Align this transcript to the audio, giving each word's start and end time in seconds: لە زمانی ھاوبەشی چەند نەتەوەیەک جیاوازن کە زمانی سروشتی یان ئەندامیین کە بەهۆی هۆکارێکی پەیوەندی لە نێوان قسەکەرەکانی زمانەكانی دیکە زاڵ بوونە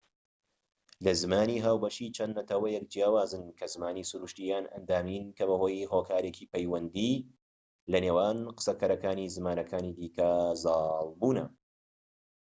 لە 1.05 1.13
زمانی 1.21 1.57
ھاوبەشی 1.65 2.13
چەند 2.17 2.33
نەتەوەیەک 2.39 2.85
جیاوازن 2.93 3.45
کە 3.57 3.65
زمانی 3.73 4.07
سروشتی 4.09 4.45
یان 4.51 4.65
ئەندامیین 4.73 5.27
کە 5.37 5.43
بەهۆی 5.49 5.89
هۆکارێکی 5.93 6.49
پەیوەندی 6.53 7.13
لە 7.91 7.97
نێوان 8.03 8.37
قسەکەرەکانی 8.57 9.31
زمانەكانی 9.35 9.95
دیکە 9.99 10.29
زاڵ 10.63 11.07
بوونە 11.19 11.45